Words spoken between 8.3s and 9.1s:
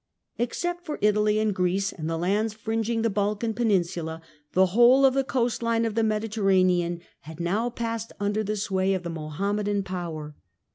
the sway of